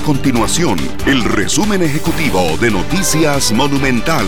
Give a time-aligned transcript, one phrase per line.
[0.00, 4.26] continuación el resumen ejecutivo de Noticias Monumental.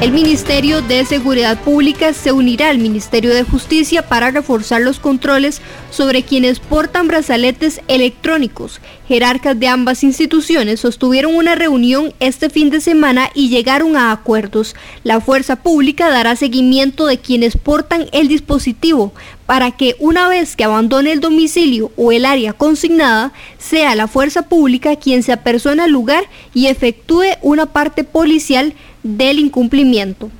[0.00, 5.60] El Ministerio de Seguridad Pública se unirá al Ministerio de Justicia para reforzar los controles
[5.90, 8.80] sobre quienes portan brazaletes electrónicos.
[9.08, 14.76] Jerarcas de ambas instituciones sostuvieron una reunión este fin de semana y llegaron a acuerdos.
[15.02, 19.12] La fuerza pública dará seguimiento de quienes portan el dispositivo
[19.48, 24.42] para que una vez que abandone el domicilio o el área consignada, sea la fuerza
[24.42, 30.30] pública quien se apersona al lugar y efectúe una parte policial del incumplimiento.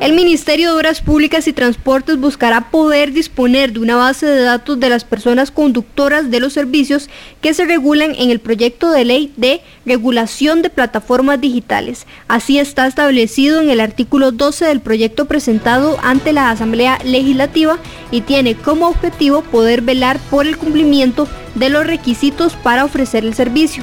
[0.00, 4.78] El Ministerio de Obras Públicas y Transportes buscará poder disponer de una base de datos
[4.78, 9.32] de las personas conductoras de los servicios que se regulan en el proyecto de ley
[9.36, 12.06] de regulación de plataformas digitales.
[12.28, 17.78] Así está establecido en el artículo 12 del proyecto presentado ante la Asamblea Legislativa
[18.12, 23.34] y tiene como objetivo poder velar por el cumplimiento de los requisitos para ofrecer el
[23.34, 23.82] servicio.